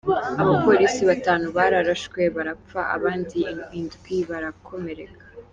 Abapolisi 0.41 1.01
batanu 1.09 1.45
bararashwe 1.57 2.21
barapfa 2.35 2.81
abandi 2.95 3.39
indwi 3.79 4.17
barakomereka. 4.29 5.23